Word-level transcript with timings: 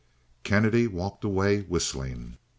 Kennedy 0.41 0.87
walked 0.87 1.23
away 1.23 1.59
whistling. 1.61 2.37